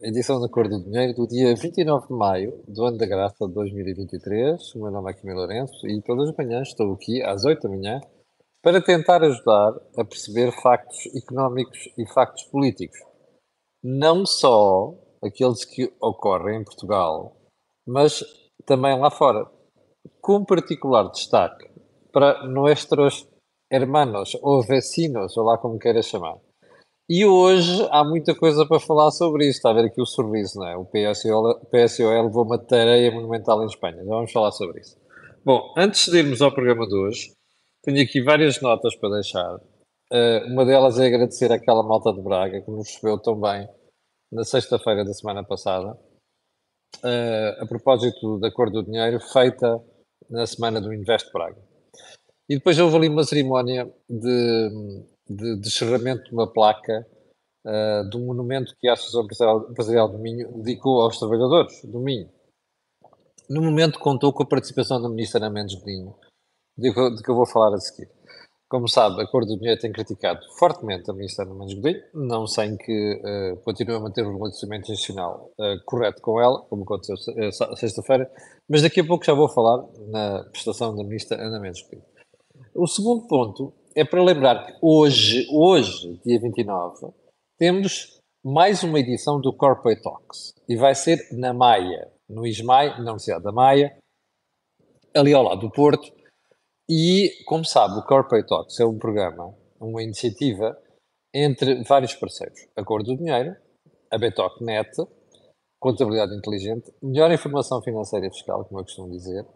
[0.00, 3.54] edição da Cor do Dinheiro do dia 29 de maio do ano da graça de
[3.54, 4.74] 2023.
[4.74, 7.68] O meu nome é Camilo Lourenço e todas as manhãs estou aqui às 8 da
[7.68, 8.00] manhã
[8.62, 12.98] para tentar ajudar a perceber factos económicos e factos políticos.
[13.82, 14.92] Não só
[15.24, 17.34] aqueles que ocorrem em Portugal,
[17.86, 18.22] mas
[18.66, 19.50] também lá fora.
[20.20, 21.70] Com particular destaque
[22.12, 23.26] para nossos
[23.70, 26.36] hermanos ou vecinos, ou lá como queiras chamar.
[27.08, 29.58] E hoje há muita coisa para falar sobre isso.
[29.58, 30.76] Está a ver aqui o sorriso, não é?
[30.76, 33.98] O PSOL, PSOL levou uma tareia monumental em Espanha.
[33.98, 34.98] Já vamos falar sobre isso.
[35.44, 37.32] Bom, antes de irmos ao programa de hoje,
[37.84, 39.54] tenho aqui várias notas para deixar.
[40.12, 43.68] Uh, uma delas é agradecer àquela malta de Braga que nos recebeu tão bem
[44.32, 45.96] na sexta-feira da semana passada,
[47.04, 49.80] uh, a propósito da cor do dinheiro, feita
[50.28, 51.62] na semana do Invest Braga.
[52.48, 54.70] E depois houve ali uma cerimónia de
[55.28, 57.06] de descerramento de uma placa
[57.66, 62.28] uh, de um monumento que a Associação Empresarial do Minho dedicou aos trabalhadores do Minho.
[63.48, 66.14] No momento contou com a participação da ministra Ana Mendes Godinho,
[66.76, 68.08] de, de que eu vou falar a seguir.
[68.68, 72.46] Como sabe, a Cor do Dinheiro tem criticado fortemente a ministra Ana Mendes Godinho, não
[72.48, 77.14] sem que uh, continue a manter um relacionamento institucional uh, correto com ela, como aconteceu
[77.14, 78.28] uh, sexta-feira,
[78.68, 82.02] mas daqui a pouco já vou falar na prestação da ministra Ana Mendes Godinho.
[82.74, 87.14] O segundo ponto é para lembrar que hoje, hoje, dia 29,
[87.58, 90.52] temos mais uma edição do Corporate Talks.
[90.68, 93.96] E vai ser na Maia, no ISMAI, na Universidade da Maia,
[95.14, 96.12] ali ao lado do Porto.
[96.86, 100.78] E, como sabe, o Corporate Talks é um programa, uma iniciativa
[101.34, 102.68] entre vários parceiros.
[102.76, 103.56] A Cor do Dinheiro,
[104.12, 104.90] a BetoCnet,
[105.80, 109.46] Contabilidade Inteligente, Melhor Informação Financeira e Fiscal, como eu costumo dizer,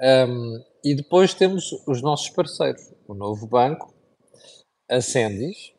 [0.00, 3.92] um, e depois temos os nossos parceiros, o Novo Banco,
[4.90, 5.72] a Sendis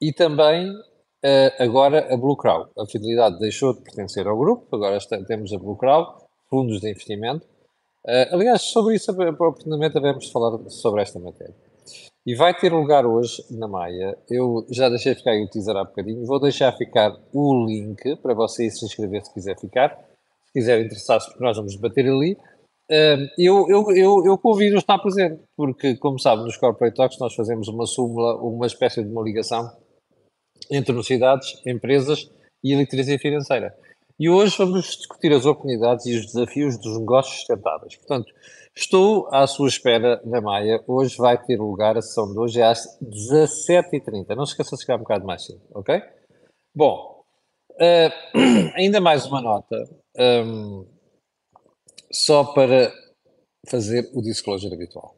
[0.00, 2.68] e também uh, agora a Blue Crow.
[2.78, 6.90] A Fidelidade deixou de pertencer ao grupo, agora está, temos a Blue Crow, fundos de
[6.90, 7.46] investimento.
[8.06, 11.54] Uh, aliás, sobre isso, oportunamente, devemos falar sobre esta matéria.
[12.26, 14.16] E vai ter lugar hoje na Maia.
[14.30, 16.24] Eu já deixei ficar o teaser há bocadinho.
[16.24, 19.90] Vou deixar ficar o link para vocês se inscrever se quiser ficar.
[20.46, 22.38] Se quiser interessar-se, porque nós vamos debater ali
[23.38, 27.34] eu, eu, eu, eu convido a estar presente, porque, como sabe, nos Corporate Talks nós
[27.34, 29.70] fazemos uma súmula, uma espécie de uma ligação
[30.70, 32.30] entre universidades, empresas
[32.62, 33.74] e a literacia financeira.
[34.18, 37.96] E hoje vamos discutir as oportunidades e os desafios dos negócios sustentáveis.
[37.96, 38.32] Portanto,
[38.74, 40.80] estou à sua espera na Maia.
[40.86, 44.36] Hoje vai ter lugar, a sessão de hoje às 17h30.
[44.36, 46.00] Não se esqueça de chegar um bocado mais cedo, ok?
[46.74, 47.24] Bom,
[47.72, 48.38] uh,
[48.76, 49.76] ainda mais uma nota.
[50.16, 50.86] Um,
[52.14, 52.92] só para
[53.68, 55.16] fazer o disclosure habitual.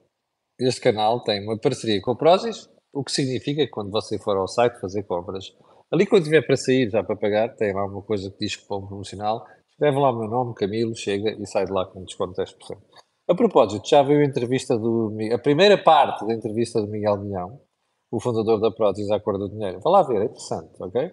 [0.58, 4.34] Este canal tem uma parceria com a Prozis, o que significa que quando você for
[4.38, 5.54] ao site fazer compras,
[5.92, 8.86] ali quando tiver para sair, já para pagar, tem lá uma coisa que diz cupom
[8.86, 12.50] promocional, escreve lá o meu nome, Camilo, chega e sai de lá com desconto de
[12.50, 12.78] 10%.
[13.28, 17.60] A propósito, já viu a entrevista do a primeira parte da entrevista do Miguel Milhão,
[18.10, 19.80] o fundador da Prozis à Cor do Dinheiro.
[19.80, 21.12] Vá lá ver, é interessante, ok?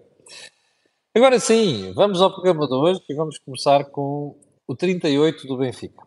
[1.13, 6.05] Agora sim, vamos ao programa de hoje e vamos começar com o 38 do Benfica.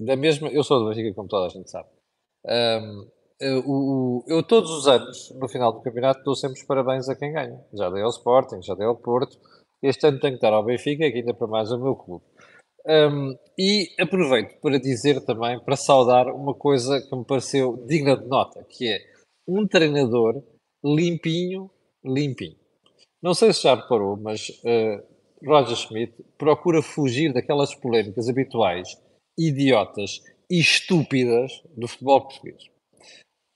[0.00, 1.88] Da mesma, eu sou do Benfica, como toda a gente sabe.
[2.46, 3.08] Um,
[3.40, 7.32] eu, eu, todos os anos, no final do campeonato, dou sempre os parabéns a quem
[7.32, 7.60] ganha.
[7.72, 9.36] Já dei ao Sporting, já dei ao Porto.
[9.82, 12.24] Este ano tenho que dar ao Benfica, que ainda para mais é o meu clube.
[12.86, 18.26] Um, e aproveito para dizer também, para saudar uma coisa que me pareceu digna de
[18.26, 18.98] nota, que é
[19.46, 20.42] um treinador
[20.84, 21.70] limpinho,
[22.04, 22.56] limpinho.
[23.22, 25.11] Não sei se já reparou, mas uh,
[25.44, 28.88] Roger Schmidt procura fugir daquelas polémicas habituais,
[29.38, 32.62] idiotas e estúpidas do futebol português.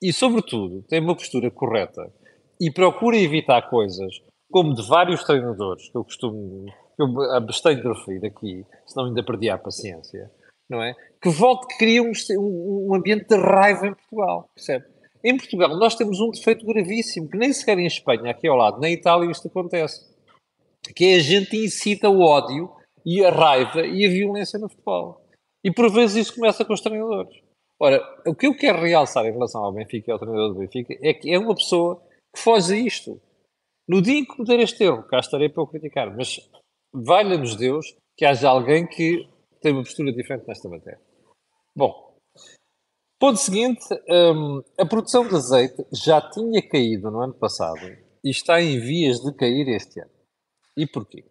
[0.02, 2.12] E, sobretudo, tem uma postura correta
[2.60, 4.20] e procura evitar coisas
[4.50, 9.22] como de vários treinadores, que eu costumo, que eu abstenho de referir aqui, senão ainda
[9.22, 10.30] perdi a paciência,
[10.68, 10.94] não é?
[11.20, 14.84] Que volta, que cria um, um, ambiente de raiva em Portugal, percebe?
[15.24, 18.80] Em Portugal nós temos um defeito gravíssimo, que nem sequer em Espanha, aqui ao lado,
[18.80, 20.15] na Itália isto acontece
[20.94, 22.70] que é a gente incita o ódio
[23.04, 25.24] e a raiva e a violência no futebol.
[25.64, 27.40] E por vezes isso começa com os treinadores.
[27.78, 30.96] Ora, o que eu quero realçar em relação ao Benfica e ao treinador do Benfica
[31.02, 32.02] é que é uma pessoa
[32.34, 33.20] que foge a isto.
[33.88, 36.40] No dia em que cometer este erro, cá estarei para o criticar, mas
[36.92, 39.28] valha-nos Deus que haja alguém que
[39.60, 41.00] tem uma postura diferente nesta matéria.
[41.74, 42.16] Bom,
[43.20, 47.86] ponto seguinte, hum, a produção de azeite já tinha caído no ano passado
[48.24, 50.15] e está em vias de cair este ano.
[50.76, 51.24] E porquê?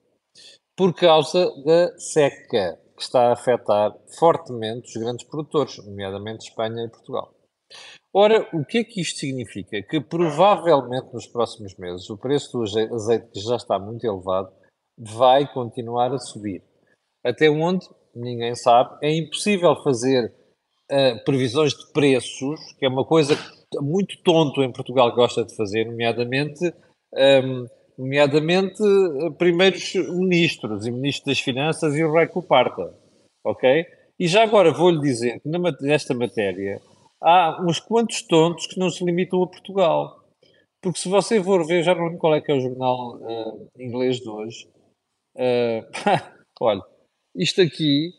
[0.75, 6.89] Por causa da seca que está a afetar fortemente os grandes produtores, nomeadamente Espanha e
[6.89, 7.33] Portugal.
[8.13, 9.81] Ora, o que é que isto significa?
[9.83, 14.51] Que provavelmente nos próximos meses o preço do azeite, que já está muito elevado,
[14.97, 16.63] vai continuar a subir.
[17.23, 17.85] Até onde?
[18.15, 18.97] Ninguém sabe.
[19.01, 20.33] É impossível fazer
[20.89, 23.35] uh, previsões de preços, que é uma coisa
[23.81, 26.65] muito tonto em Portugal gosta de fazer, nomeadamente,
[27.13, 27.65] um, ehm,
[27.97, 32.93] nomeadamente uh, primeiros ministros e ministros das Finanças e o Rei Coparta.
[33.43, 33.85] Ok?
[34.19, 35.49] E já agora vou-lhe dizer que
[35.81, 36.81] nesta matéria
[37.21, 40.23] há uns quantos tontos que não se limitam a Portugal.
[40.81, 43.69] Porque se você for ver, já não lembro qual é que é o jornal uh,
[43.77, 44.67] inglês de hoje,
[45.35, 45.81] uh,
[46.61, 46.81] olha,
[47.35, 48.13] isto aqui,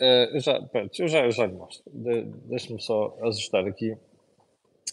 [0.00, 3.96] uh, eu, já, eu, já, eu já lhe mostro, de, deixe-me só ajustar aqui.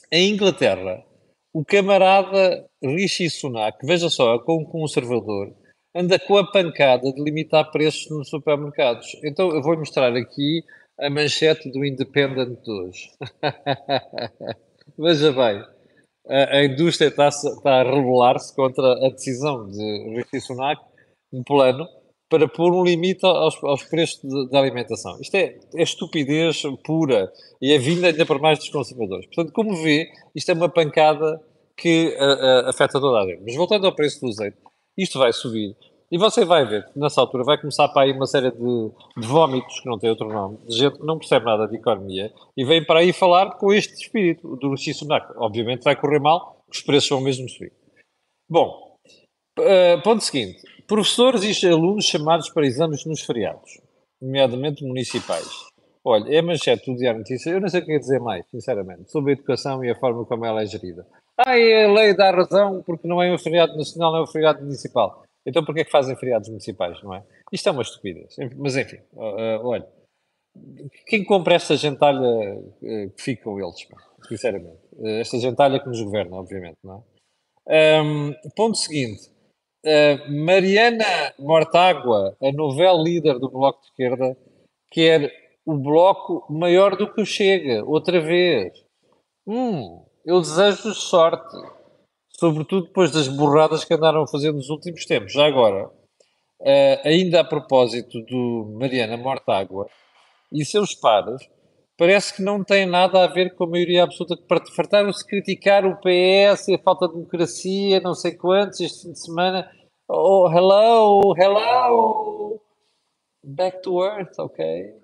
[0.09, 1.05] Em Inglaterra,
[1.53, 5.53] o camarada Rishi Sunak, veja só, é com um conservador,
[5.95, 9.07] anda com a pancada de limitar preços nos supermercados.
[9.23, 10.63] Então eu vou mostrar aqui
[10.99, 13.11] a manchete do Independent de hoje.
[14.97, 15.63] Veja bem,
[16.27, 20.81] a, a indústria está, está a rebelar-se contra a decisão de Rishi Sunak,
[21.33, 21.87] um plano,
[22.31, 25.19] para pôr um limite aos, aos preços da alimentação.
[25.19, 27.29] Isto é, é, estupidez pura
[27.61, 29.25] e é vinda ainda para mais dos consumidores.
[29.25, 31.41] Portanto, como vê, isto é uma pancada
[31.75, 33.43] que a, a, afeta toda a gente.
[33.43, 34.57] Mas voltando ao preço do azeite,
[34.97, 35.75] isto vai subir.
[36.09, 39.81] E você vai ver nessa altura vai começar para aí uma série de, de vómitos,
[39.81, 42.83] que não tem outro nome, de gente que não percebe nada de economia, e vem
[42.85, 45.33] para aí falar com este espírito do Sunak.
[45.35, 47.73] Obviamente vai correr mal, os preços vão mesmo subir.
[48.49, 48.97] Bom,
[49.59, 50.61] uh, ponto seguinte.
[50.91, 53.79] Professores e alunos chamados para exames nos feriados,
[54.21, 55.47] nomeadamente municipais.
[56.03, 57.55] Olha, é manchete do Diário Notícias.
[57.55, 60.25] Eu não sei o que quer dizer mais, sinceramente, sobre a educação e a forma
[60.25, 61.07] como ela é gerida.
[61.37, 65.23] Ah, a lei dá razão porque não é um feriado nacional, é um feriado municipal.
[65.45, 67.23] Então porquê é que fazem feriados municipais, não é?
[67.53, 68.35] Isto é uma estupidez.
[68.57, 69.87] Mas enfim, uh, olha,
[71.07, 73.87] quem compra esta gentalha uh, que fica com eles,
[74.27, 74.81] sinceramente.
[75.21, 77.01] Esta gentalha que nos governa, obviamente, não
[77.65, 78.01] é?
[78.01, 79.31] Um, ponto seguinte.
[79.83, 84.37] Uh, Mariana Mortágua, a novela líder do Bloco de Esquerda,
[84.91, 85.31] quer
[85.65, 88.73] o Bloco maior do que o Chega, outra vez.
[89.47, 91.57] Hum, eu desejo sorte
[92.41, 95.31] sobretudo depois das borradas que andaram a fazer nos últimos tempos.
[95.31, 99.87] Já agora, uh, ainda a propósito do Mariana Mortágua
[100.51, 101.39] e seus pares,
[102.01, 105.97] parece que não tem nada a ver com a maioria absoluta, que fartaram-se criticar o
[105.97, 109.71] PS e a falta de democracia, não sei quantos, este fim de semana.
[110.09, 112.59] Oh, hello, hello!
[113.45, 114.95] Back to earth, ok?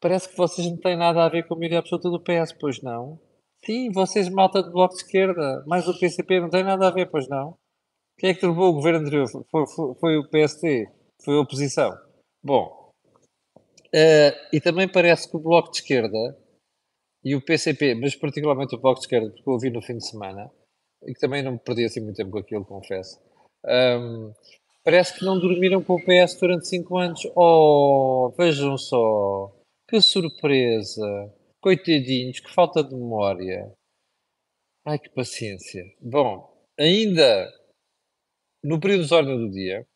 [0.00, 2.80] Parece que vocês não têm nada a ver com a maioria absoluta do PS, pois
[2.80, 3.20] não?
[3.62, 7.10] Sim, vocês malta do Bloco de Esquerda, mais o PCP, não tem nada a ver,
[7.10, 7.54] pois não?
[8.18, 9.28] Quem é que derrubou o governo anterior?
[9.28, 10.88] Foi, foi, foi o PST,
[11.22, 11.92] foi a oposição.
[12.42, 12.83] Bom,
[13.94, 16.36] uh, e também parece que o Bloco de Esquerda
[17.24, 20.06] e o PCP, mas particularmente o Bloco de Esquerda, porque eu ouvi no fim de
[20.06, 20.50] semana,
[21.06, 23.18] e que também não me perdi assim muito tempo com aquilo, confesso,
[23.64, 24.32] um,
[24.84, 27.20] parece que não dormiram com o PS durante 5 anos.
[27.34, 29.50] Oh, vejam só,
[29.88, 31.32] que surpresa!
[31.62, 33.72] Coitadinhos, que falta de memória.
[34.86, 35.82] Ai, que paciência.
[35.98, 36.46] Bom,
[36.78, 37.50] ainda
[38.62, 39.86] no período de ordem do dia,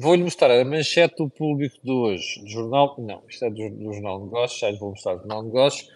[0.00, 3.92] vou-lhe mostrar a manchete do público de hoje, do jornal, não, isto é do, do
[3.92, 5.90] Jornal de Negócios, já lhe vou mostrar do Jornal de Negócios,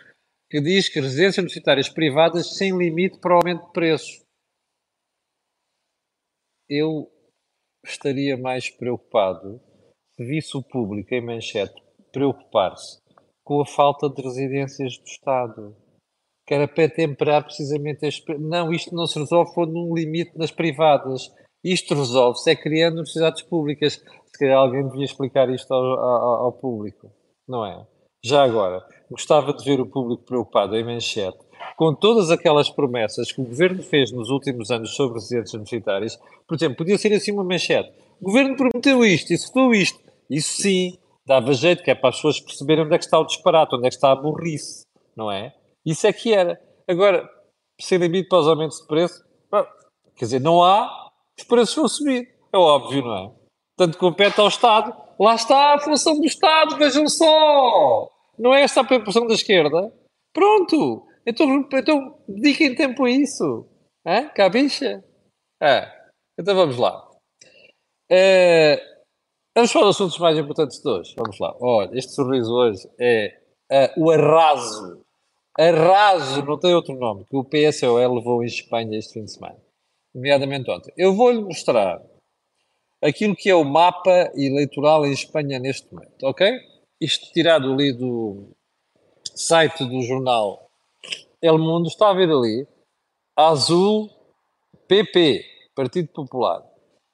[0.50, 4.22] que diz que residências universitárias privadas sem limite para o aumento de preços.
[6.68, 7.10] Eu
[7.84, 9.60] estaria mais preocupado
[10.14, 13.00] se visse o público em manchete preocupar-se
[13.42, 15.76] com a falta de residências do Estado.
[16.46, 18.36] Que era para temperar precisamente este.
[18.36, 21.32] Não, isto não se resolve quando um limite nas privadas.
[21.64, 23.94] Isto resolve-se é criando universidades públicas.
[23.94, 27.10] Se calhar alguém devia explicar isto ao, ao, ao público,
[27.48, 27.86] não é?
[28.24, 31.38] Já agora, gostava de ver o público preocupado em manchete
[31.76, 36.18] com todas aquelas promessas que o governo fez nos últimos anos sobre residentes universitários.
[36.46, 37.92] Por exemplo, podia ser assim uma manchete.
[38.20, 39.98] O governo prometeu isto, executou isto.
[40.30, 43.24] Isso sim, dava jeito, que é para as pessoas perceberem onde é que está o
[43.24, 44.84] disparate, onde é que está a burrice,
[45.16, 45.54] não é?
[45.84, 46.60] Isso é que era.
[46.88, 47.28] Agora,
[47.80, 49.24] sem limite para os aumentos de preço,
[50.16, 52.34] quer dizer, não há, os preços vão subir.
[52.52, 53.30] É óbvio, não é?
[53.76, 54.94] Tanto compete ao Estado.
[55.18, 58.10] Lá está a função do Estado, vejam só!
[58.38, 59.92] Não é esta a preocupação da esquerda?
[60.32, 61.06] Pronto!
[61.26, 63.66] Então, então dediquem tempo a isso.
[64.04, 64.22] É?
[64.22, 65.04] Cabicha?
[65.62, 65.88] É.
[66.38, 67.08] Então vamos lá.
[68.10, 68.82] É,
[69.54, 71.14] Vamos para os assuntos mais importantes de hoje.
[71.14, 71.54] Vamos lá.
[71.60, 73.38] Olha, este sorriso hoje é
[73.70, 75.02] uh, o arraso.
[75.58, 79.58] Arraso, não tem outro nome, que o PSOE levou em Espanha este fim de semana.
[80.14, 80.92] Nomeadamente ontem.
[80.96, 82.02] Eu vou-lhe mostrar
[83.02, 86.52] aquilo que é o mapa eleitoral em Espanha neste momento, ok?
[87.00, 88.50] Isto tirado ali do
[89.34, 90.70] site do jornal
[91.40, 92.66] El Mundo, está a ver ali,
[93.36, 94.08] azul,
[94.86, 96.62] PP, Partido Popular,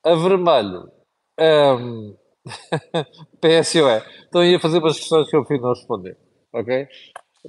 [0.05, 0.91] a vermelho,
[1.41, 2.17] Um,
[3.41, 4.03] PSOE.
[4.27, 6.17] Então ia fazer umas questões que eu fui não responder.
[6.53, 6.89] Ok?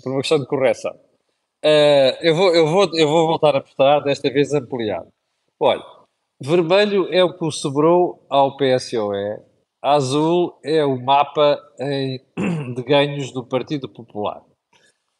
[0.04, 0.94] Por uma questão de correção.
[1.66, 5.10] Uh, eu, vou, eu, vou, eu vou voltar a postar, desta vez ampliado.
[5.62, 5.84] Olha,
[6.42, 9.44] vermelho é o que sobrou ao PSOE,
[9.82, 12.24] azul é o mapa em,
[12.74, 14.42] de ganhos do Partido Popular.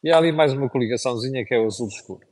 [0.02, 2.26] E há ali mais uma coligaçãozinha que é o azul escuro.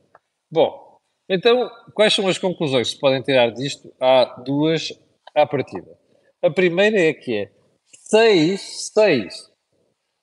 [0.51, 0.97] Bom,
[1.29, 3.93] então, quais são as conclusões que se podem tirar disto?
[4.01, 4.91] Há duas
[5.35, 5.95] à partida.
[6.41, 7.51] A primeira é que é
[7.93, 9.53] seis, seis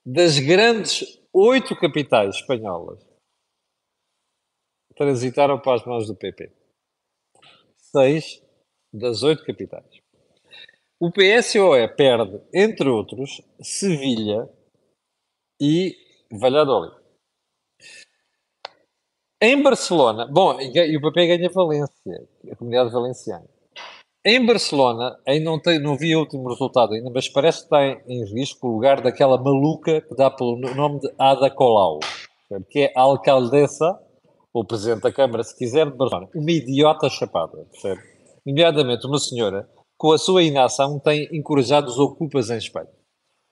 [0.04, 3.06] das grandes oito capitais espanholas
[4.96, 6.50] transitaram para as mãos do PP.
[7.96, 8.42] Seis
[8.92, 10.02] das oito capitais.
[11.00, 14.46] O PSOE perde, entre outros, Sevilha
[15.58, 15.96] e
[16.30, 16.94] Valladolid.
[19.40, 23.48] Em Barcelona, bom, e o PP ganha Valência, a comunidade valenciana.
[24.22, 27.82] Em Barcelona, ainda não, tem, não vi o último resultado ainda, mas parece que está
[27.82, 32.00] em, em risco o lugar daquela maluca que dá pelo nome de Ada Colau,
[32.68, 33.98] que é a alcaldessa,
[34.56, 36.30] ou presidente da Câmara, se quiser, de Barcelona.
[36.34, 38.00] Uma idiota chapada, percebe?
[38.44, 42.88] Nomeadamente uma senhora, com a sua inação, tem encorajado os ocupas em Espanha.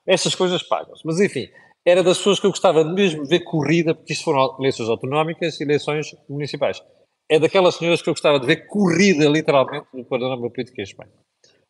[0.07, 1.03] Essas coisas pagam-se.
[1.05, 1.47] Mas, enfim,
[1.85, 5.61] era das pessoas que eu gostava mesmo de ver corrida, porque isto foram eleições autonómicas
[5.61, 6.83] e eleições municipais.
[7.29, 11.13] É daquelas senhoras que eu gostava de ver corrida, literalmente, no panorama político em Espanha.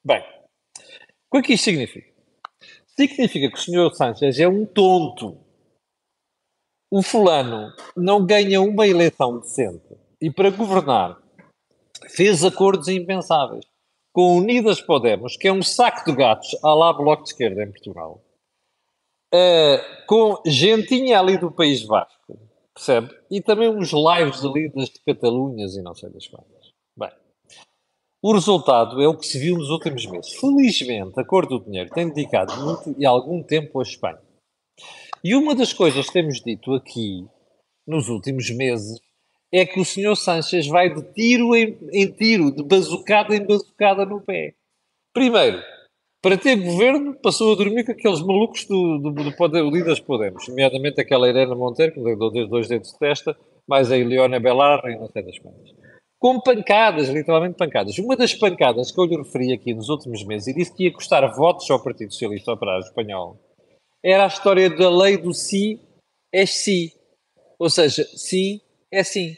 [0.05, 0.23] Bem,
[1.33, 2.09] o que é que isto significa?
[2.97, 5.44] Significa que o senhor Sánchez é um tonto.
[6.91, 11.19] O fulano não ganha uma eleição decente e para governar
[12.09, 13.65] fez acordos impensáveis
[14.13, 17.71] com Unidas Podemos, que é um saco de gatos à lá Bloco de Esquerda em
[17.71, 18.23] Portugal
[19.35, 22.39] uh, com gentinha ali do País Vasco,
[22.73, 23.11] percebe?
[23.31, 26.73] E também uns lives ali das Catalunhas e não sei das quantas.
[26.97, 27.11] Bem,
[28.23, 30.33] o resultado é o que se viu nos últimos meses.
[30.35, 34.23] Felizmente, a Cor do Dinheiro tem dedicado muito e algum tempo à Espanha.
[35.25, 37.27] E uma das coisas que temos dito aqui,
[37.87, 39.01] nos últimos meses,
[39.51, 44.05] é que o senhor Sanchez vai de tiro em, em tiro, de bazucada em bazucada
[44.05, 44.53] no pé.
[45.15, 45.63] Primeiro,
[46.21, 51.01] para ter governo, passou a dormir com aqueles malucos do, do, do Unidas Podemos, nomeadamente
[51.01, 53.35] aquela Irene Monteiro, que deu dois dedos de testa,
[53.67, 55.71] mais a Eliona Belarra e não sei das quantas.
[56.19, 57.97] Com pancadas, literalmente pancadas.
[57.97, 60.93] Uma das pancadas que eu lhe referi aqui nos últimos meses e disse que ia
[60.93, 63.39] custar votos ao Partido Socialista Operário Espanhol
[64.05, 65.81] era a história da lei do si
[66.33, 66.93] é si.
[67.59, 68.61] Ou seja, sim
[68.93, 69.37] é sim.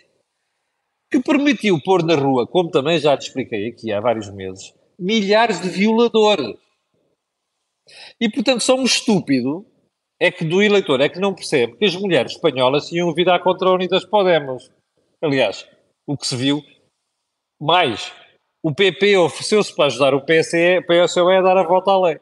[1.11, 5.61] Que permitiu pôr na rua, como também já te expliquei aqui há vários meses, milhares
[5.61, 6.57] de violadores
[8.21, 9.65] e, portanto, só um estúpido
[10.21, 13.69] é que do eleitor é que não percebe que as mulheres espanholas iam virar contra
[13.69, 14.71] a Unidas Podemos.
[15.23, 15.69] Aliás,
[16.07, 16.63] o que se viu,
[17.61, 18.13] mais,
[18.63, 22.21] o PP ofereceu-se para ajudar o PSE, PSOE a dar a volta à lei.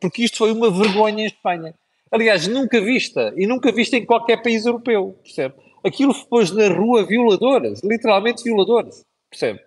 [0.00, 1.74] Porque isto foi uma vergonha em Espanha.
[2.10, 5.54] Aliás, nunca vista, e nunca vista em qualquer país europeu, percebe?
[5.84, 9.60] Aquilo pôs na rua violadoras, literalmente violadoras, percebe?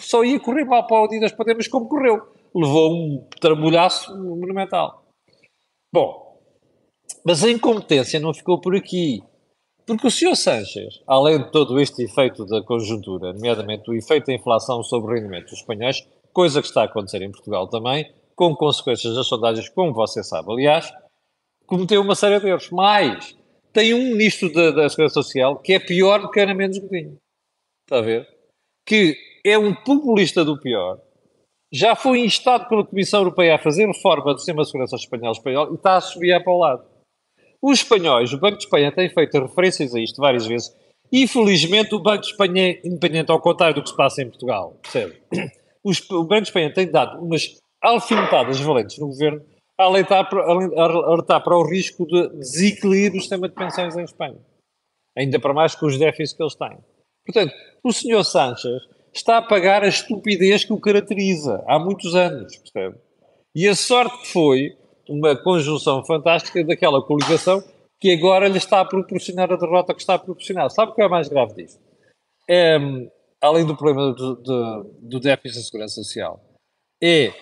[0.00, 5.04] Só ia correr mal para o Unidas Podemos como correu levou um trambolhaço monumental.
[5.92, 6.40] Bom,
[7.24, 9.22] mas a incompetência não ficou por aqui.
[9.86, 10.34] Porque o Sr.
[10.34, 15.14] Sanchez, além de todo este efeito da conjuntura, nomeadamente o efeito da inflação sobre o
[15.14, 19.68] rendimento dos espanhóis, coisa que está a acontecer em Portugal também, com consequências das sondagens,
[19.68, 20.92] como você sabe, aliás,
[21.66, 22.70] cometeu uma série de erros.
[22.70, 23.36] Mas
[23.72, 27.16] tem um ministro da, da Segurança Social que é pior do que Ana Mendes Godinho.
[27.86, 28.28] Está a ver?
[28.86, 30.98] Que é um populista do pior,
[31.74, 35.72] já foi instado pela Comissão Europeia a fazer reforma do sistema de segurança espanhol, espanhol
[35.72, 36.84] e está a subir para o lado.
[37.60, 40.72] Os espanhóis, o Banco de Espanha tem feito referências a isto várias vezes.
[41.12, 44.78] Infelizmente, o Banco de Espanha é independente ao contrário do que se passa em Portugal.
[44.82, 45.20] Percebe?
[45.82, 49.44] o Banco de Espanha tem dado umas alfinetadas valentes no governo
[49.78, 54.38] a alertar, alertar para o risco de desequilíbrio do sistema de pensões em Espanha.
[55.16, 56.78] Ainda para mais com os déficits que eles têm.
[57.26, 62.56] Portanto, o senhor Sánchez está a pagar a estupidez que o caracteriza há muitos anos,
[62.56, 62.98] percebe?
[63.54, 64.76] E a sorte que foi
[65.08, 67.62] uma conjunção fantástica daquela coligação
[68.00, 70.70] que agora lhe está a proporcionar a derrota que está a proporcionar.
[70.70, 71.80] Sabe o que é mais grave disto?
[72.48, 72.76] É,
[73.40, 76.40] além do problema do, do, do déficit de segurança social,
[77.02, 77.32] é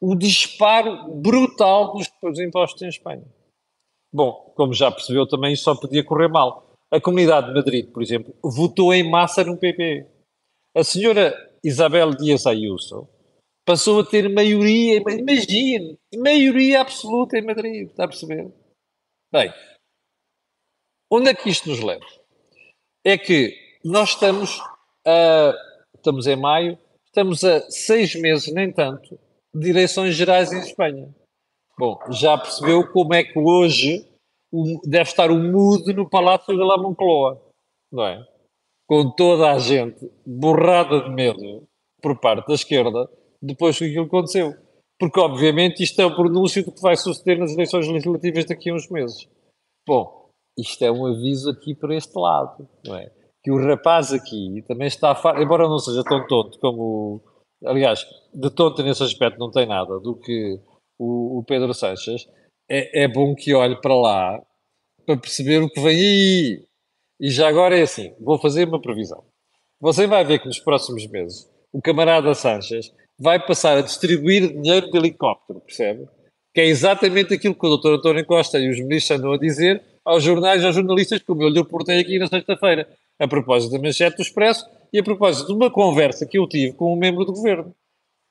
[0.00, 3.24] o disparo brutal dos, impostos em Espanha.
[4.12, 6.74] Bom, como já percebeu também, isso só podia correr mal.
[6.90, 10.06] A Comunidade de Madrid, por exemplo, votou em massa no PP.
[10.74, 13.08] A senhora Isabel Dias Ayuso
[13.64, 18.50] passou a ter maioria, imagine, maioria absoluta em Madrid, está a perceber?
[19.32, 19.52] Bem,
[21.08, 22.04] onde é que isto nos leva?
[23.04, 23.54] É que
[23.84, 24.60] nós estamos
[25.06, 25.54] a,
[25.94, 29.18] estamos em maio, estamos a seis meses, nem tanto,
[29.54, 31.14] direções gerais em Espanha.
[31.78, 34.06] Bom, já percebeu como é que hoje
[34.84, 37.40] deve estar o mood no Palácio de la Moncloa,
[37.90, 38.26] não é?
[38.86, 41.66] Com toda a gente borrada de medo
[42.02, 43.08] por parte da esquerda
[43.40, 44.54] depois que aquilo aconteceu.
[44.98, 48.74] Porque, obviamente, isto é o pronúncio do que vai suceder nas eleições legislativas daqui a
[48.74, 49.26] uns meses.
[49.86, 50.28] Bom,
[50.58, 53.10] isto é um aviso aqui para este lado, não é?
[53.42, 57.22] Que o rapaz aqui também está, embora não seja tão tonto como,
[57.64, 60.58] aliás, de tonto nesse aspecto não tem nada, do que
[60.98, 62.28] o, o Pedro Sanches,
[62.68, 64.42] é, é bom que olhe para lá
[65.06, 66.64] para perceber o que vem aí.
[67.20, 69.24] E já agora é assim, vou fazer uma previsão.
[69.80, 74.90] Você vai ver que nos próximos meses o camarada Sanches vai passar a distribuir dinheiro
[74.90, 76.08] de helicóptero, percebe?
[76.54, 77.94] Que é exatamente aquilo que o Dr.
[77.94, 81.58] António Costa e os ministros andam a dizer aos jornais, aos jornalistas, como eu lhe
[81.58, 82.88] reportei aqui na sexta-feira,
[83.18, 86.72] a propósito da manchete do Expresso e a propósito de uma conversa que eu tive
[86.72, 87.74] com um membro do governo.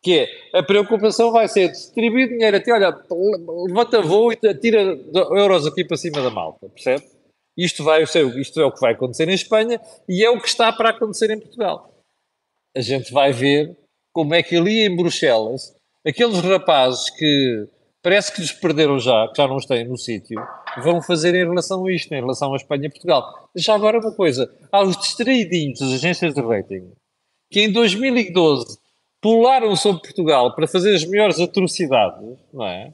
[0.01, 2.97] Que é, a preocupação vai ser distribuir dinheiro até, olha,
[3.67, 7.03] levanta voo e tira euros aqui para cima da malta, percebe?
[7.57, 10.71] Isto, vai isto é o que vai acontecer em Espanha e é o que está
[10.71, 11.93] para acontecer em Portugal.
[12.75, 13.75] A gente vai ver
[14.13, 15.75] como é que ali em Bruxelas,
[16.07, 17.67] aqueles rapazes que
[18.01, 20.39] parece que lhes perderam já, que já não estão no sítio,
[20.79, 23.49] vão fazer em relação a isto, em relação à Espanha e Portugal.
[23.55, 26.91] Já agora uma coisa, há os distraidinhos das agências de rating,
[27.51, 28.77] que em 2012
[29.21, 32.93] pularam sobre Portugal para fazer as maiores atrocidades, não é?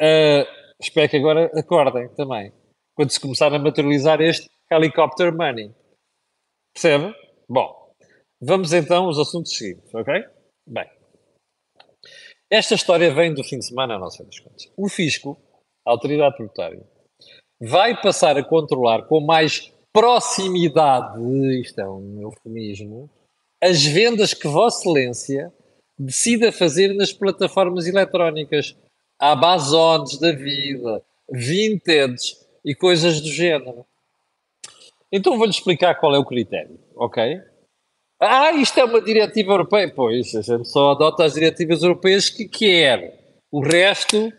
[0.00, 0.46] Uh,
[0.80, 2.52] espero que agora acordem também,
[2.94, 5.74] quando se começar a materializar este helicopter money.
[6.74, 7.14] Percebe?
[7.48, 7.92] Bom,
[8.40, 10.24] vamos então aos assuntos seguintes, ok?
[10.66, 10.86] Bem,
[12.50, 14.70] esta história vem do fim de semana, não sei das contas.
[14.76, 15.36] O fisco,
[15.84, 16.86] a autoridade tributária,
[17.60, 21.20] vai passar a controlar com mais proximidade,
[21.60, 23.10] isto é um eufemismo,
[23.62, 25.52] as vendas que Vossa Excelência
[25.98, 28.76] decida fazer nas plataformas eletrónicas,
[29.18, 32.16] Amazones da vida, Vinted
[32.64, 33.86] e coisas do género.
[35.10, 37.40] Então vou-lhe explicar qual é o critério, ok?
[38.20, 39.92] Ah, isto é uma diretiva europeia.
[39.94, 43.18] Pois, a gente só adota as diretivas europeias que quer.
[43.50, 44.32] O resto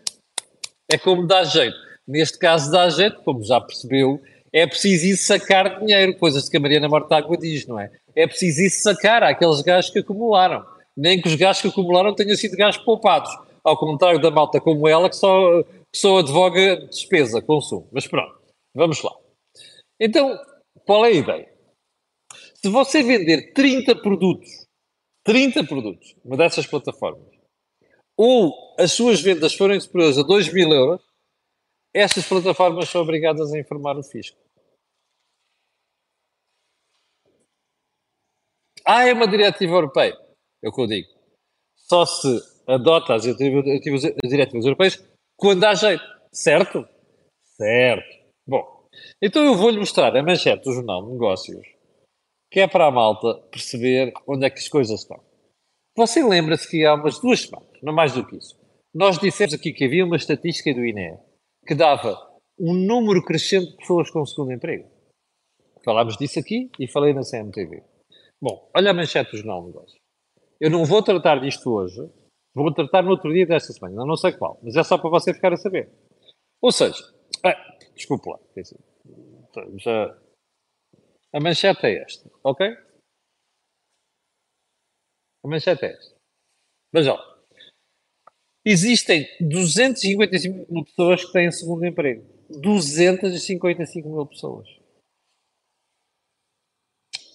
[0.90, 1.87] é como dá jeito.
[2.08, 4.18] Neste caso dá jeito, como já percebeu,
[4.50, 7.92] é preciso ir sacar dinheiro, coisas que a Mariana Mortágua diz, não é?
[8.16, 10.64] É preciso ir sacar aqueles gajos que acumularam.
[10.96, 13.30] Nem que os gajos que acumularam tenham sido gajos poupados.
[13.62, 17.86] Ao contrário da malta como ela, que só, que só advoga despesa, consumo.
[17.92, 18.40] Mas pronto,
[18.74, 19.12] vamos lá.
[20.00, 20.34] Então,
[20.86, 21.52] qual é a ideia?
[22.54, 24.48] Se você vender 30 produtos,
[25.24, 27.28] 30 produtos, uma dessas plataformas,
[28.16, 31.07] ou as suas vendas forem superiores a 2 mil euros,
[31.94, 34.38] essas plataformas são obrigadas a informar o fisco.
[38.84, 40.16] Ah, é uma diretiva europeia.
[40.62, 41.08] É o que eu digo.
[41.76, 42.28] Só se
[42.66, 46.04] adota as diretivas, as diretivas europeias quando há jeito.
[46.32, 46.88] Certo?
[47.56, 48.18] Certo.
[48.46, 48.86] Bom,
[49.22, 51.78] então eu vou-lhe mostrar a manchete do Jornal de Negócios
[52.50, 55.20] que é para a malta perceber onde é que as coisas estão.
[55.96, 58.58] Você lembra-se que há umas duas semanas, não mais do que isso,
[58.94, 61.18] nós dissemos aqui que havia uma estatística do INE
[61.68, 62.16] que dava
[62.58, 64.90] um número crescente de pessoas com segundo emprego.
[65.84, 67.84] Falámos disso aqui e falei na CMTV.
[68.40, 70.00] Bom, olha a manchete do de Negócios.
[70.58, 72.00] Eu não vou tratar disto hoje,
[72.54, 75.34] vou tratar no outro dia desta semana, não sei qual, mas é só para você
[75.34, 75.92] ficar a saber.
[76.62, 76.96] Ou seja,
[77.44, 78.38] ah, desculpe lá,
[79.76, 80.18] já,
[81.34, 82.66] a manchete é esta, ok?
[85.44, 86.16] A manchete é esta.
[86.92, 87.37] Veja lá.
[88.68, 92.22] Existem 255 mil pessoas que têm segundo emprego.
[92.50, 94.68] 255 mil pessoas.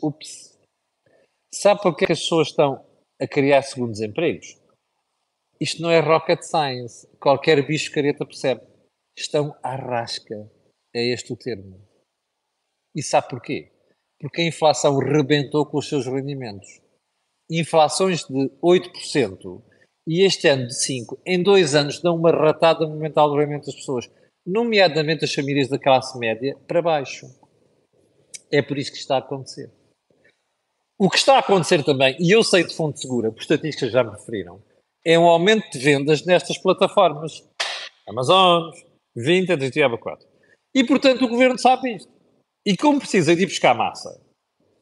[0.01, 0.59] Ups.
[1.53, 2.85] Sabe porquê que as pessoas estão
[3.19, 4.59] a criar segundos empregos?
[5.59, 7.07] Isto não é rocket science.
[7.17, 8.61] Qualquer bicho careta percebe.
[9.17, 10.51] Estão à rasca.
[10.93, 11.81] É este o termo.
[12.95, 13.73] E sabe porquê?
[14.23, 16.79] porque a inflação rebentou com os seus rendimentos.
[17.51, 19.61] Inflações de 8%
[20.07, 23.75] e este ano de 5%, em dois anos dão uma ratada monumental do rendimento das
[23.75, 24.09] pessoas,
[24.45, 27.25] nomeadamente as famílias da classe média para baixo.
[28.51, 29.71] É por isso que está a acontecer.
[30.99, 34.03] O que está a acontecer também, e eu sei de fonte segura, por estatísticas já
[34.03, 34.61] me referiram,
[35.05, 37.43] é um aumento de vendas nestas plataformas.
[38.07, 38.71] Amazon,
[39.15, 40.27] Vinted Diabo 4.
[40.75, 42.11] E, portanto, o governo sabe isto.
[42.65, 44.21] E como precisa de ir buscar massa,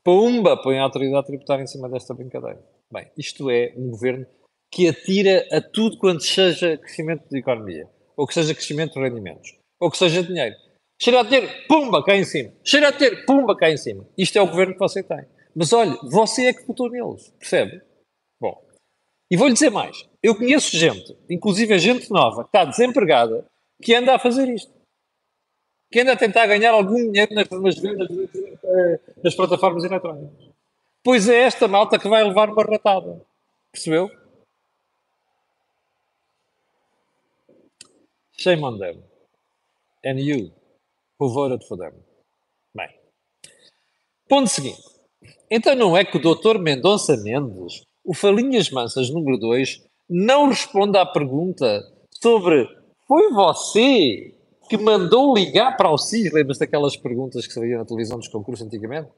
[0.04, 2.64] pumba, põe a autoridade tributária em cima desta brincadeira.
[2.92, 4.26] Bem, isto é um governo
[4.72, 9.54] que atira a tudo quanto seja crescimento de economia, ou que seja crescimento de rendimentos,
[9.80, 10.56] ou que seja dinheiro.
[11.00, 12.54] Cheira a dinheiro, pumba, cai em cima.
[12.64, 14.08] Cheira a dinheiro, pumba, cai em cima.
[14.18, 15.26] Isto é o governo que você tem.
[15.54, 17.82] Mas olha, você é que votou neles, percebe?
[18.40, 18.64] Bom,
[19.30, 20.08] e vou-lhe dizer mais.
[20.24, 23.46] Eu conheço gente, inclusive a gente nova, que está desempregada,
[23.82, 24.72] que anda a fazer isto.
[25.92, 28.08] Que anda a tentar ganhar algum dinheiro nas, nas vendas
[29.22, 30.50] das plataformas eletrónicas.
[31.04, 33.22] Pois é esta malta que vai levar uma ratada.
[33.72, 34.10] Percebeu?
[38.42, 39.04] Shame on them.
[40.04, 40.52] And you,
[41.20, 41.94] who voted for them.
[42.76, 42.90] Bem.
[44.28, 44.82] Ponto seguinte.
[45.50, 46.58] Então não é que o Dr.
[46.58, 52.68] Mendonça Mendes, o Falinhas Mansas número 2, não responde à pergunta sobre
[53.08, 54.34] foi você
[54.70, 56.32] que mandou ligar para o CIS?
[56.32, 59.10] Lembra-se daquelas perguntas que saíam na televisão dos concursos antigamente?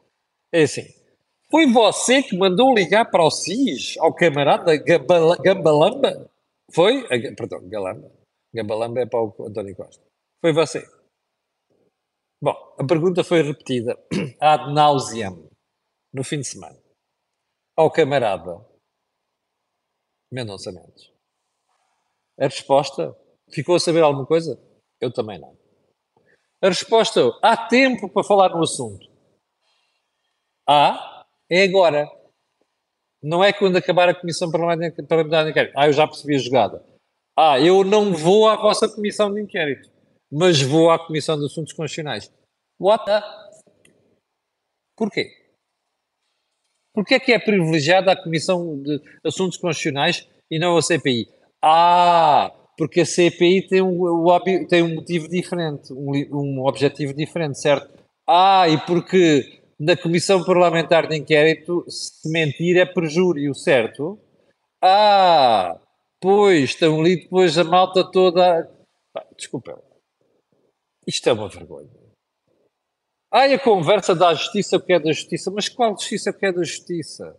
[0.51, 0.85] É assim.
[1.49, 6.29] Foi você que mandou ligar para o CIS ao camarada Gambalamba?
[6.71, 7.07] Foi?
[7.35, 8.11] Perdão, Galamba.
[8.53, 10.03] Gambalamba é para o António Costa.
[10.41, 10.87] Foi você.
[12.41, 13.97] Bom, a pergunta foi repetida
[14.39, 15.49] ad nauseam
[16.13, 16.77] no fim de semana
[17.75, 18.63] ao camarada
[20.31, 21.11] Mendonça Mendes.
[22.39, 23.15] A resposta,
[23.51, 24.59] ficou a saber alguma coisa?
[24.99, 25.57] Eu também não.
[26.61, 29.07] A resposta, há tempo para falar no assunto.
[30.67, 32.09] Há, é agora.
[33.21, 35.71] Não é quando acabar a Comissão Parlamentar.
[35.75, 36.92] Ah, eu já percebi a jogada.
[37.37, 39.89] Ah, eu não vou à vossa Comissão de Inquérito,
[40.31, 42.31] mas vou à Comissão de Assuntos Constitucionais.
[42.79, 43.21] What the...
[44.95, 45.31] Porquê?
[46.93, 51.27] Porquê é que é privilegiada a Comissão de Assuntos Constitucionais e não a CPI?
[51.59, 54.03] Ah, porque a CPI tem um,
[54.69, 57.89] tem um motivo diferente, um, um objetivo diferente, certo?
[58.27, 64.19] Ah, e porque na Comissão Parlamentar de Inquérito, se mentir é perjúrio, certo?
[64.81, 65.79] Ah,
[66.23, 68.71] pois, estão ali depois a malta toda.
[69.37, 69.77] Desculpa,
[71.05, 71.91] isto é uma vergonha.
[73.29, 76.45] Ai, a conversa da justiça, o que é da justiça, mas qual justiça, o que
[76.45, 77.37] é da justiça?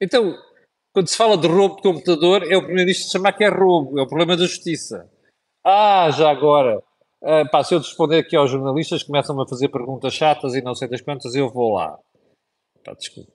[0.00, 0.34] Então,
[0.94, 4.02] quando se fala de roubo de computador, é o primeiro-ministro chamar que é roubo, é
[4.02, 5.10] o problema da justiça.
[5.62, 10.14] Ah, já agora, uh, pá, se eu responder aqui aos jornalistas, começam-me a fazer perguntas
[10.14, 11.98] chatas e não sei das quantas, eu vou lá.
[12.82, 13.32] Pá, desculpa.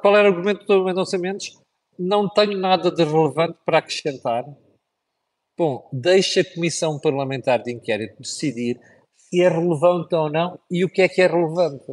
[0.00, 1.61] Qual era o argumento do Mendonça Mendes?
[1.98, 4.44] Não tenho nada de relevante para acrescentar.
[5.58, 8.80] Bom, deixa a Comissão Parlamentar de Inquérito decidir
[9.14, 11.86] se é relevante ou não e o que é que é relevante.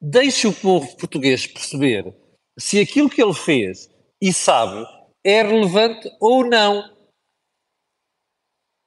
[0.00, 2.14] Deixa o povo português perceber
[2.58, 4.86] se aquilo que ele fez e sabe
[5.24, 6.94] é relevante ou não.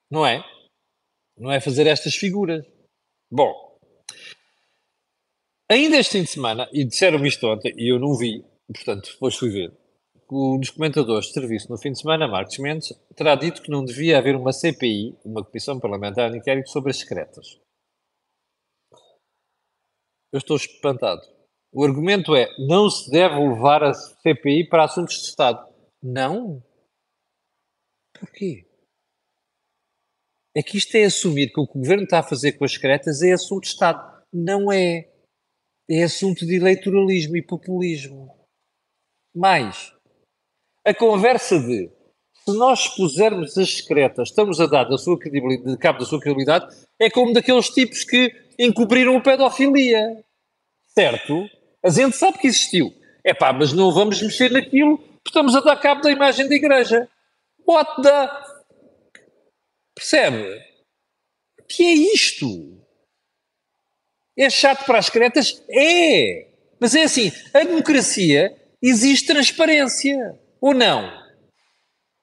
[0.10, 0.44] Não é?
[1.38, 2.66] Não é fazer estas figuras.
[3.32, 3.54] Bom,
[5.70, 9.36] ainda este fim de semana, e disseram-me isto ontem, e eu não vi, portanto, depois
[9.36, 9.72] fui ver,
[10.32, 13.84] um dos comentadores de serviço no fim de semana, Marcos Mendes, terá dito que não
[13.84, 17.60] devia haver uma CPI, uma Comissão Parlamentar de Inquérito sobre as secretas.
[20.32, 21.22] Eu estou espantado.
[21.74, 25.68] O argumento é não se deve levar a CPI para assuntos de Estado.
[26.02, 26.64] Não?
[28.14, 28.66] Porquê?
[30.56, 32.74] É que isto é assumir que o que o governo está a fazer com as
[32.74, 34.24] secretas é assunto de Estado.
[34.32, 35.12] Não é.
[35.90, 38.39] É assunto de eleitoralismo e populismo.
[39.40, 39.94] Mais,
[40.86, 41.90] a conversa de
[42.44, 46.20] se nós expusermos as secretas, estamos a dar da sua credibilidade, de cabo da sua
[46.20, 50.26] credibilidade, é como daqueles tipos que encobriram a pedofilia.
[50.88, 51.50] Certo?
[51.82, 52.94] A gente sabe que existiu.
[53.24, 56.56] É pá, mas não vamos mexer naquilo porque estamos a dar cabo da imagem da
[56.56, 57.08] igreja.
[57.66, 58.30] What the.
[59.96, 60.62] Percebe?
[61.62, 62.78] O que é isto?
[64.38, 65.64] É chato para as cretas?
[65.70, 66.50] É!
[66.78, 70.38] Mas é assim, a democracia existe transparência.
[70.62, 71.10] Ou não?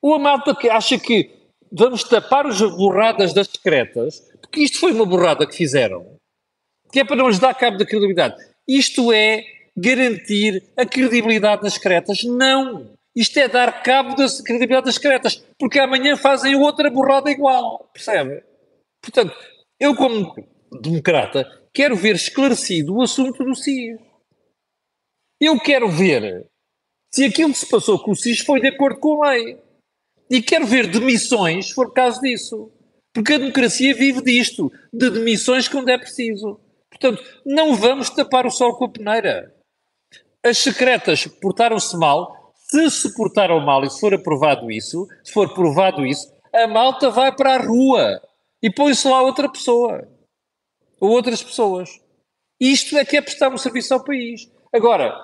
[0.03, 1.31] Ou a malta que acha que
[1.73, 6.19] vamos tapar as borradas das secretas, porque isto foi uma borrada que fizeram,
[6.93, 8.37] que é para não lhes dar cabo da credibilidade.
[8.69, 9.43] Isto é
[9.77, 12.23] garantir a credibilidade das secretas?
[12.25, 12.91] Não.
[13.15, 17.89] Isto é dar cabo da credibilidade das secretas, porque amanhã fazem outra borrada igual.
[17.93, 18.43] Percebe?
[19.01, 19.35] Portanto,
[19.81, 20.35] eu, como
[20.83, 23.99] democrata, quero ver esclarecido o assunto do CIS.
[25.41, 26.47] Eu quero ver
[27.13, 29.59] se aquilo que se passou com o CIS foi de acordo com a lei.
[30.31, 32.73] E quero ver demissões, se for caso disso.
[33.13, 36.61] Porque a democracia vive disto, de demissões quando é preciso.
[36.91, 39.55] Portanto, não vamos tapar o sol com a peneira.
[40.45, 42.55] As secretas portaram-se mal.
[42.55, 47.11] Se se portaram mal e se for aprovado isso, se for provado isso, a malta
[47.11, 48.21] vai para a rua
[48.63, 50.09] e põe-se lá outra pessoa.
[51.01, 51.89] Ou outras pessoas.
[52.61, 54.51] Isto é que é prestar um serviço ao país.
[54.73, 55.15] Agora,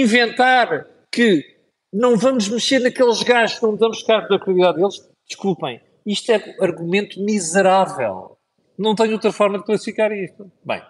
[0.00, 1.44] inventar que
[1.92, 6.56] não vamos mexer naqueles gajos que não damos cargo da credibilidade deles, desculpem, isto é
[6.60, 8.38] argumento miserável.
[8.78, 10.50] Não tenho outra forma de classificar isto.
[10.64, 10.82] Bem,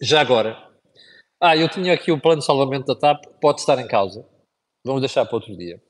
[0.00, 0.56] já agora.
[1.40, 4.26] Ah, eu tinha aqui o plano de salvamento da TAP, pode estar em causa.
[4.84, 5.80] Vamos deixar para outro dia.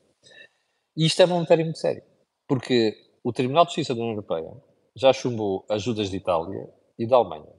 [0.95, 2.03] E isto é uma matéria muito séria,
[2.47, 2.93] porque
[3.23, 4.51] o Tribunal de Justiça da União Europeia
[4.95, 6.69] já chumbou ajudas de Itália
[6.99, 7.53] e da Alemanha.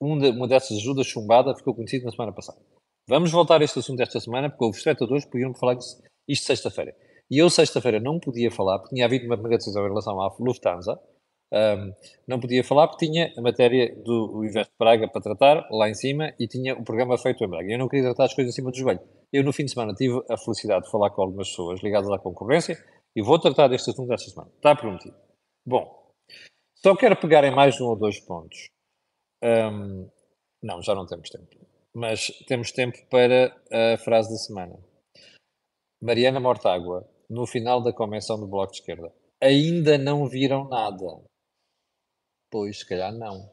[0.00, 2.60] Um uma dessas ajudas chumbada ficou conhecida na semana passada.
[3.08, 6.92] Vamos voltar a este assunto esta semana, porque os espectadores podiam falar disso, isto sexta-feira.
[7.30, 10.34] E eu, sexta-feira, não podia falar, porque tinha havido uma primeira decisão em relação à
[10.40, 11.00] Lufthansa.
[11.52, 11.92] Um,
[12.26, 16.34] não podia falar porque tinha a matéria do Invest Praga para tratar lá em cima
[16.40, 17.70] e tinha o programa feito em Braga.
[17.70, 19.00] Eu não queria tratar as coisas acima do joelho.
[19.32, 22.18] Eu, no fim de semana, tive a felicidade de falar com algumas pessoas ligadas à
[22.18, 22.76] concorrência
[23.14, 24.50] e vou tratar deste assunto esta semana.
[24.56, 25.14] Está prometido.
[25.64, 26.12] Bom,
[26.74, 28.68] só quero pegar em mais um ou dois pontos.
[29.42, 30.08] Um,
[30.60, 31.65] não, já não temos tempo.
[31.98, 34.78] Mas temos tempo para a frase da semana.
[35.98, 39.10] Mariana Mortágua, no final da convenção do Bloco de Esquerda.
[39.40, 41.24] Ainda não viram nada.
[42.50, 43.50] Pois, se calhar não.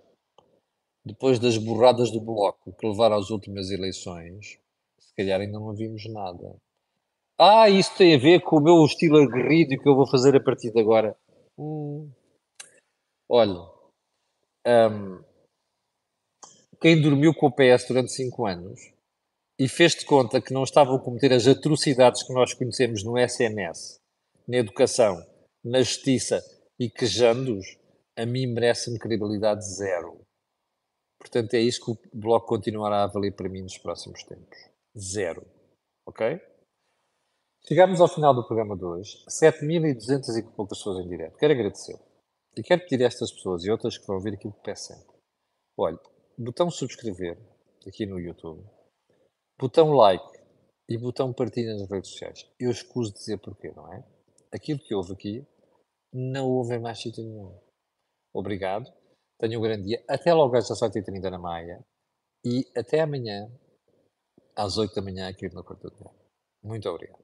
[1.06, 4.60] Depois das borradas do Bloco que levaram às últimas eleições,
[5.00, 6.58] se calhar ainda não vimos nada.
[7.40, 10.44] Ah, isso tem a ver com o meu estilo aguerrido que eu vou fazer a
[10.44, 11.18] partir de agora.
[11.58, 12.12] Hum.
[13.30, 13.72] Olha,
[14.68, 15.24] um,
[16.84, 18.94] quem dormiu com o PS durante 5 anos
[19.58, 23.18] e fez de conta que não estavam a cometer as atrocidades que nós conhecemos no
[23.18, 24.02] SNS,
[24.46, 25.26] na educação,
[25.64, 26.44] na justiça
[26.78, 27.66] e quejando-os,
[28.18, 30.20] a mim merece-me credibilidade zero.
[31.18, 34.58] Portanto, é isso que o Bloco continuará a valer para mim nos próximos tempos.
[34.98, 35.48] Zero.
[36.06, 36.38] Ok?
[37.66, 39.24] Chegamos ao final do programa de hoje.
[39.30, 41.38] 7.200 e poucas pessoas em direto.
[41.38, 41.98] Quero agradecer.
[42.58, 45.14] E quero pedir a estas pessoas e outras que vão ouvir aquilo que peço sempre.
[45.78, 45.98] Olha,
[46.38, 47.38] botão subscrever
[47.88, 48.64] aqui no YouTube,
[49.60, 50.40] botão like
[50.90, 52.50] e botão partilha nas redes sociais.
[52.60, 54.04] Eu escuso dizer porquê, não é?
[54.52, 55.48] Aquilo que houve aqui
[56.14, 57.58] não houve em mais sítio nenhum.
[58.34, 58.92] Obrigado.
[59.40, 60.04] Tenham um grande dia.
[60.08, 61.84] Até logo às 18h30 na Maia.
[62.46, 63.50] E até amanhã,
[64.56, 66.12] às 8 da manhã, aqui no Quarto do
[66.62, 67.23] Muito obrigado.